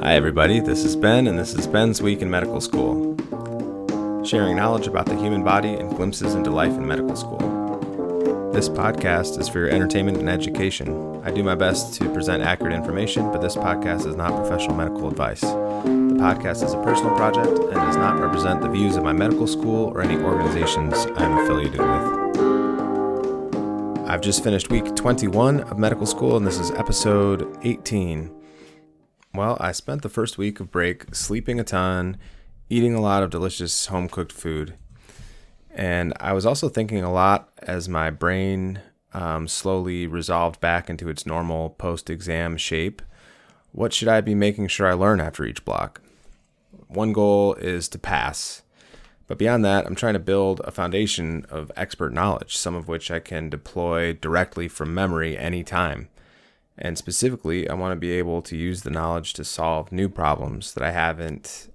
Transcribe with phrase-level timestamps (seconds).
[0.00, 0.60] Hi, everybody.
[0.60, 3.16] This is Ben, and this is Ben's Week in Medical School.
[4.24, 8.50] Sharing knowledge about the human body and glimpses into life in medical school.
[8.52, 11.20] This podcast is for your entertainment and education.
[11.24, 15.08] I do my best to present accurate information, but this podcast is not professional medical
[15.08, 15.40] advice.
[15.40, 15.48] The
[16.20, 19.86] podcast is a personal project and does not represent the views of my medical school
[19.88, 22.28] or any organizations I am affiliated with.
[24.08, 28.37] I've just finished week 21 of medical school, and this is episode 18.
[29.38, 32.16] Well, I spent the first week of break sleeping a ton,
[32.68, 34.74] eating a lot of delicious home cooked food.
[35.70, 38.80] And I was also thinking a lot as my brain
[39.14, 43.00] um, slowly resolved back into its normal post exam shape.
[43.70, 46.00] What should I be making sure I learn after each block?
[46.88, 48.62] One goal is to pass.
[49.28, 53.08] But beyond that, I'm trying to build a foundation of expert knowledge, some of which
[53.08, 56.08] I can deploy directly from memory anytime.
[56.78, 60.74] And specifically, I want to be able to use the knowledge to solve new problems
[60.74, 61.68] that I haven't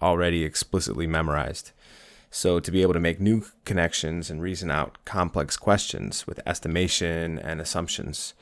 [0.00, 1.70] already explicitly memorized.
[2.30, 7.38] So, to be able to make new connections and reason out complex questions with estimation
[7.38, 8.34] and assumptions.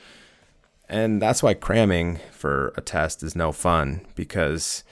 [0.89, 4.84] And that's why cramming for a test is no fun because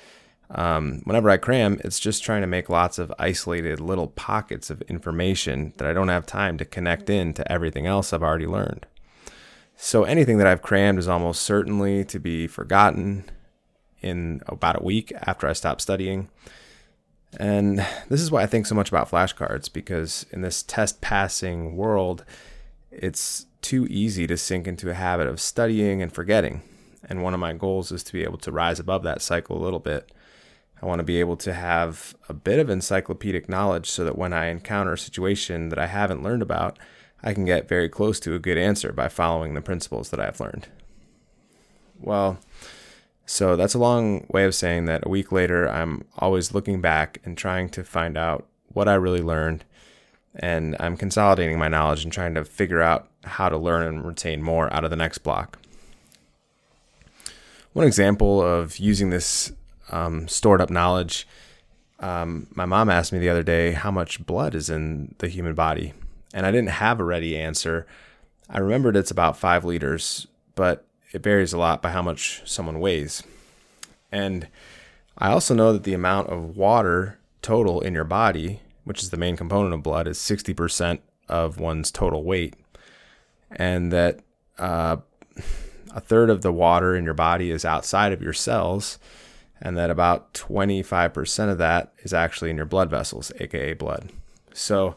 [0.51, 4.81] um, whenever I cram, it's just trying to make lots of isolated little pockets of
[4.83, 8.86] information that I don't have time to connect in to everything else I've already learned.
[9.81, 13.31] So anything that I've crammed is almost certainly to be forgotten
[14.03, 16.29] in about a week after I stop studying.
[17.39, 21.77] And this is why I think so much about flashcards because in this test passing
[21.77, 22.25] world,
[22.91, 26.63] it's too easy to sink into a habit of studying and forgetting.
[27.09, 29.63] And one of my goals is to be able to rise above that cycle a
[29.63, 30.11] little bit.
[30.83, 34.33] I want to be able to have a bit of encyclopedic knowledge so that when
[34.33, 36.81] I encounter a situation that I haven't learned about,
[37.22, 40.41] I can get very close to a good answer by following the principles that I've
[40.41, 40.69] learned.
[42.00, 42.38] Well,
[43.27, 47.20] so that's a long way of saying that a week later, I'm always looking back
[47.24, 49.64] and trying to find out what I really learned.
[50.36, 54.42] And I'm consolidating my knowledge and trying to figure out how to learn and retain
[54.42, 55.58] more out of the next block.
[57.73, 59.52] One example of using this
[59.90, 61.27] um, stored up knowledge,
[61.98, 65.55] um, my mom asked me the other day how much blood is in the human
[65.55, 65.92] body
[66.33, 67.86] and I didn't have a ready answer.
[68.48, 72.80] I remembered it's about five liters, but it varies a lot by how much someone
[72.80, 73.22] weighs.
[74.12, 74.48] And
[75.16, 79.16] I also know that the amount of water total in your body, which is the
[79.16, 82.55] main component of blood, is 60% of one's total weight.
[83.50, 84.20] And that
[84.58, 84.98] uh,
[85.95, 88.98] a third of the water in your body is outside of your cells,
[89.60, 94.10] and that about 25% of that is actually in your blood vessels, aka blood.
[94.52, 94.96] So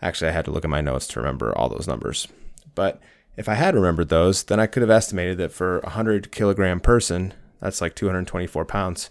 [0.00, 2.28] Actually, I had to look at my notes to remember all those numbers.
[2.74, 3.00] But
[3.36, 6.80] if I had remembered those, then I could have estimated that for a 100 kilogram
[6.80, 9.10] person, that's like 224 pounds,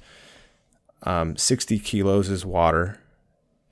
[1.03, 3.00] um, 60 kilos is water.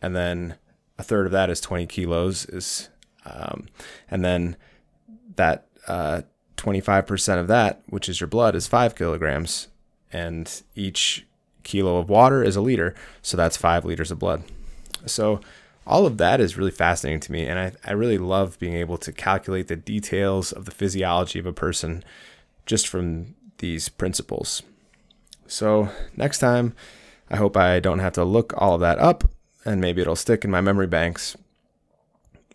[0.01, 0.55] And then
[0.97, 2.89] a third of that is 20 kilos is,
[3.25, 3.67] um,
[4.09, 4.55] and then
[5.35, 6.21] that uh,
[6.57, 9.67] 25% of that, which is your blood, is five kilograms.
[10.11, 11.25] And each
[11.63, 12.95] kilo of water is a liter.
[13.21, 14.43] So that's five liters of blood.
[15.05, 15.41] So
[15.87, 17.45] all of that is really fascinating to me.
[17.45, 21.45] And I, I really love being able to calculate the details of the physiology of
[21.45, 22.03] a person
[22.65, 24.63] just from these principles.
[25.47, 26.73] So, next time,
[27.29, 29.29] I hope I don't have to look all of that up
[29.63, 31.35] and maybe it'll stick in my memory banks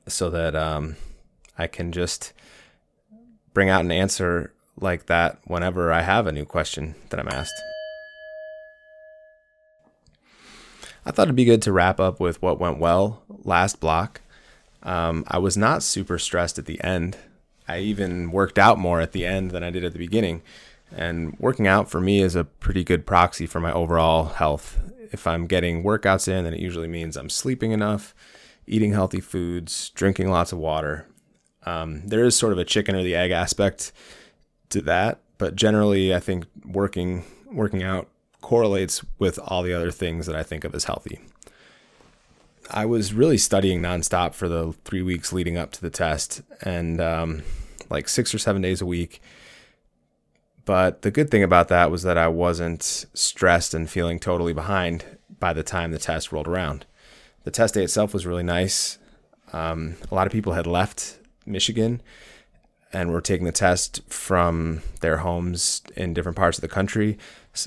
[0.06, 0.96] so that um,
[1.58, 2.32] I can just
[3.52, 7.60] bring out an answer like that whenever I have a new question that I'm asked.
[11.04, 14.20] I thought it'd be good to wrap up with what went well last block.
[14.82, 17.16] Um, I was not super stressed at the end.
[17.68, 20.42] I even worked out more at the end than I did at the beginning.
[20.90, 24.80] And working out for me is a pretty good proxy for my overall health.
[25.12, 28.14] If I'm getting workouts in, then it usually means I'm sleeping enough,
[28.66, 31.06] eating healthy foods, drinking lots of water.
[31.64, 33.92] Um, there is sort of a chicken or the egg aspect
[34.70, 38.08] to that, but generally, I think working working out
[38.40, 41.20] correlates with all the other things that I think of as healthy.
[42.70, 47.00] I was really studying nonstop for the three weeks leading up to the test and
[47.00, 47.42] um,
[47.88, 49.20] like six or seven days a week.
[50.64, 55.04] But the good thing about that was that I wasn't stressed and feeling totally behind
[55.40, 56.86] by the time the test rolled around.
[57.42, 58.98] The test day itself was really nice.
[59.52, 62.00] Um, a lot of people had left Michigan
[62.92, 67.18] and were taking the test from their homes in different parts of the country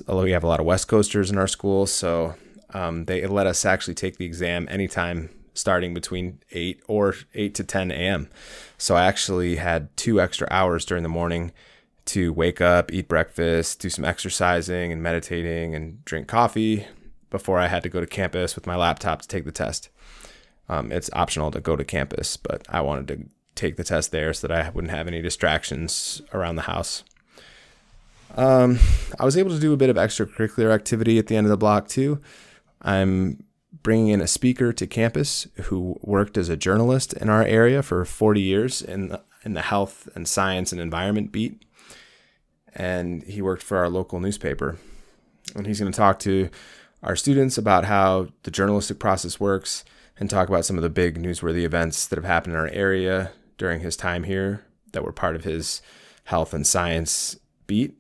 [0.08, 2.36] although we have a lot of West Coasters in our school, so
[2.74, 7.64] um, they let us actually take the exam anytime starting between 8 or 8 to
[7.64, 8.30] 10 a.m.
[8.78, 11.52] So I actually had two extra hours during the morning
[12.06, 16.88] to wake up, eat breakfast, do some exercising and meditating, and drink coffee
[17.30, 19.90] before I had to go to campus with my laptop to take the test.
[20.68, 24.34] Um, it's optional to go to campus, but I wanted to take the test there
[24.34, 27.04] so that I wouldn't have any distractions around the house.
[28.36, 28.80] Um,
[29.20, 31.58] I was able to do a bit of extracurricular activity at the end of the
[31.58, 32.20] block too.
[32.82, 33.44] I'm
[33.82, 38.06] bringing in a speaker to campus who worked as a journalist in our area for
[38.06, 41.66] 40 years in the, in the health and science and environment beat.
[42.74, 44.78] And he worked for our local newspaper.
[45.56, 46.50] And he's going to talk to
[47.04, 49.84] our students about how the journalistic process works
[50.18, 53.32] and talk about some of the big newsworthy events that have happened in our area
[53.58, 55.82] during his time here that were part of his
[56.26, 57.38] health and science
[57.68, 58.00] beat.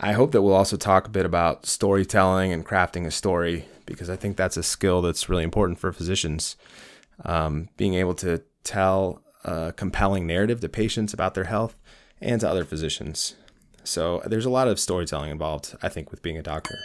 [0.00, 4.08] I hope that we'll also talk a bit about storytelling and crafting a story because
[4.08, 6.56] I think that's a skill that's really important for physicians.
[7.24, 11.74] Um, being able to tell a compelling narrative to patients about their health
[12.20, 13.34] and to other physicians.
[13.82, 16.78] So there's a lot of storytelling involved, I think, with being a doctor.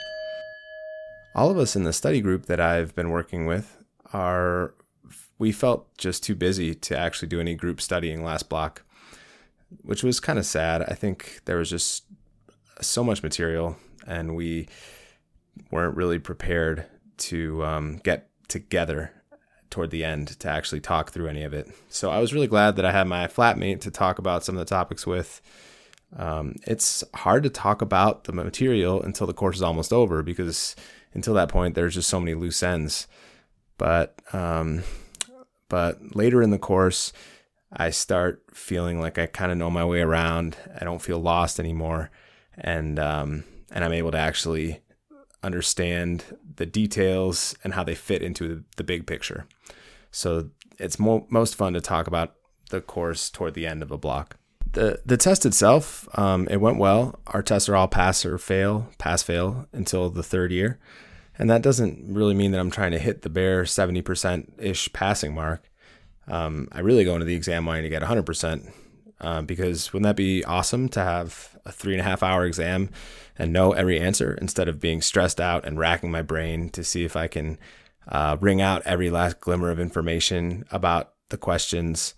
[1.36, 3.78] All of us in the study group that I've been working with
[4.12, 4.74] are,
[5.38, 8.82] we felt just too busy to actually do any group studying last block,
[9.84, 10.82] which was kind of sad.
[10.84, 12.06] I think there was just
[12.82, 14.68] so much material and we
[15.72, 16.86] weren't really prepared
[17.18, 19.12] to um, get together
[19.70, 21.68] toward the end to actually talk through any of it.
[21.90, 24.60] So I was really glad that I had my flatmate to talk about some of
[24.60, 25.42] the topics with.
[26.16, 30.76] Um, it's hard to talk about the material until the course is almost over because
[31.14, 33.08] until that point, there's just so many loose ends.
[33.78, 34.84] But um,
[35.70, 37.12] but later in the course,
[37.72, 40.56] I start feeling like I kind of know my way around.
[40.80, 42.12] I don't feel lost anymore,
[42.58, 44.82] and um, and I'm able to actually
[45.42, 46.24] understand
[46.56, 49.46] the details and how they fit into the big picture.
[50.12, 52.36] So it's mo- most fun to talk about
[52.70, 54.38] the course toward the end of a block.
[54.72, 57.20] The the test itself, um, it went well.
[57.28, 60.80] Our tests are all pass or fail, pass fail until the third year,
[61.38, 64.92] and that doesn't really mean that I'm trying to hit the bare seventy percent ish
[64.94, 65.70] passing mark.
[66.28, 68.66] Um, I really go into the exam wanting to get hundred percent
[69.24, 72.90] um, because wouldn't that be awesome to have a three and a half hour exam
[73.38, 77.06] and know every answer instead of being stressed out and racking my brain to see
[77.06, 77.58] if I can
[78.08, 82.14] uh, wring out every last glimmer of information about the questions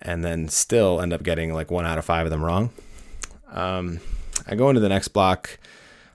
[0.00, 2.70] and then still end up getting like one out of five of them wrong.
[3.52, 4.00] Um,
[4.46, 5.58] I go into the next block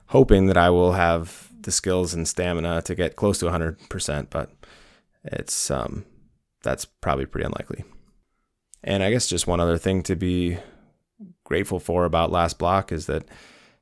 [0.06, 4.50] hoping that I will have the skills and stamina to get close to 100%, but
[5.24, 6.04] it's um,
[6.62, 7.84] that's probably pretty unlikely.
[8.84, 10.58] And I guess just one other thing to be
[11.42, 13.24] grateful for about last block is that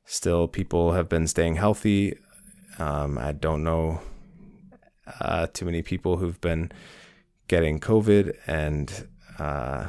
[0.05, 2.17] still people have been staying healthy.
[2.79, 3.99] Um, I don't know
[5.19, 6.71] uh, too many people who've been
[7.49, 9.07] getting COVID, and
[9.39, 9.87] uh,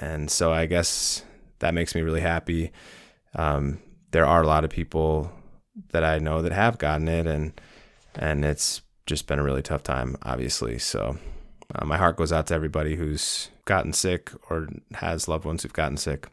[0.00, 1.22] and so I guess
[1.58, 2.72] that makes me really happy.
[3.34, 3.78] Um,
[4.10, 5.30] there are a lot of people
[5.90, 7.60] that I know that have gotten it, and
[8.14, 10.78] and it's just been a really tough time, obviously.
[10.78, 11.18] So
[11.74, 15.72] uh, my heart goes out to everybody who's gotten sick or has loved ones who've
[15.72, 16.28] gotten sick.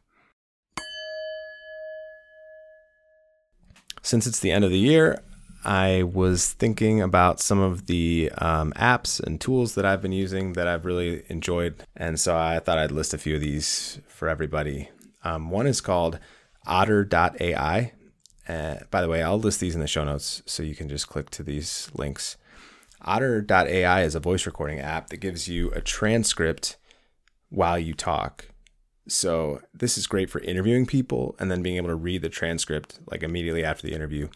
[4.01, 5.21] Since it's the end of the year,
[5.63, 10.53] I was thinking about some of the um, apps and tools that I've been using
[10.53, 11.83] that I've really enjoyed.
[11.95, 14.89] And so I thought I'd list a few of these for everybody.
[15.23, 16.19] Um, one is called
[16.65, 17.91] otter.ai.
[18.47, 21.07] Uh, by the way, I'll list these in the show notes so you can just
[21.07, 22.37] click to these links.
[23.01, 26.77] Otter.ai is a voice recording app that gives you a transcript
[27.49, 28.49] while you talk.
[29.07, 32.99] So this is great for interviewing people and then being able to read the transcript
[33.09, 34.27] like immediately after the interview.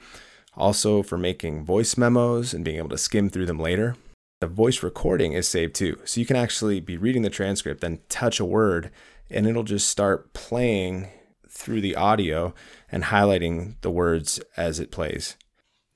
[0.55, 3.95] Also for making voice memos and being able to skim through them later.
[4.39, 5.99] The voice recording is saved too.
[6.05, 8.91] So you can actually be reading the transcript, then touch a word,
[9.29, 11.09] and it'll just start playing
[11.47, 12.53] through the audio
[12.91, 15.37] and highlighting the words as it plays.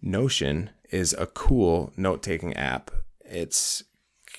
[0.02, 2.92] Notion is a cool note taking app.
[3.26, 3.84] It's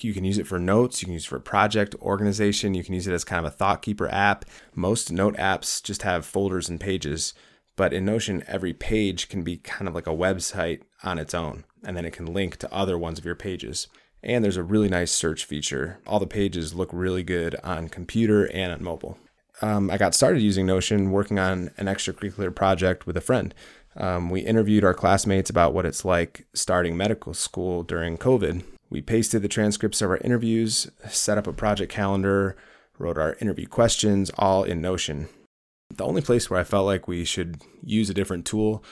[0.04, 2.94] you can use it for notes, you can use it for project organization, you can
[2.94, 4.44] use it as kind of a thought keeper app.
[4.74, 7.34] Most note apps just have folders and pages,
[7.76, 11.64] but in Notion, every page can be kind of like a website on its own,
[11.84, 13.88] and then it can link to other ones of your pages.
[14.22, 16.00] And there's a really nice search feature.
[16.06, 19.18] All the pages look really good on computer and on mobile.
[19.60, 23.54] Um, I got started using Notion working on an extracurricular project with a friend.
[23.98, 28.62] Um, we interviewed our classmates about what it's like starting medical school during COVID.
[28.90, 32.56] We pasted the transcripts of our interviews, set up a project calendar,
[32.98, 35.28] wrote our interview questions, all in Notion.
[35.90, 38.84] The only place where I felt like we should use a different tool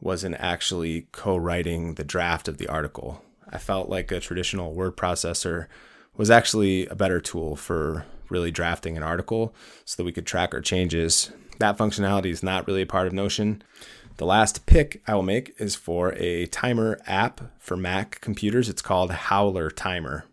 [0.00, 3.22] was in actually co writing the draft of the article.
[3.48, 5.66] I felt like a traditional word processor
[6.16, 9.54] was actually a better tool for really drafting an article
[9.84, 11.30] so that we could track our changes.
[11.58, 13.62] that functionality is not really a part of Notion.
[14.16, 18.68] The last pick I will make is for a timer app for Mac computers.
[18.68, 20.26] It's called Howler Timer.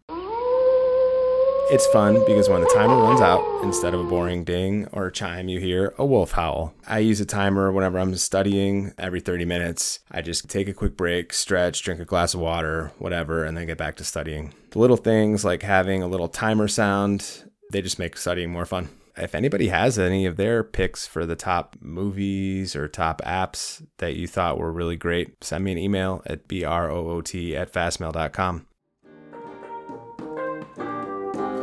[1.72, 5.50] It's fun because when the timer runs out, instead of a boring ding or chime,
[5.50, 6.76] you hear a wolf howl.
[6.86, 10.00] I use a timer whenever I'm studying every 30 minutes.
[10.12, 13.66] I just take a quick break, stretch, drink a glass of water, whatever, and then
[13.66, 14.54] get back to studying.
[14.72, 18.90] The little things like having a little timer sound, they just make studying more fun.
[19.18, 24.16] If anybody has any of their picks for the top movies or top apps that
[24.16, 28.68] you thought were really great, send me an email at broot at fastmail.com.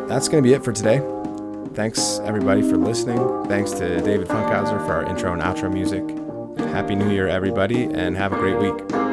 [0.08, 1.02] That's going to be it for today.
[1.74, 3.44] Thanks, everybody, for listening.
[3.46, 6.02] Thanks to David Funkhauser for our intro and outro music.
[6.70, 9.07] Happy New Year, everybody, and have a great week.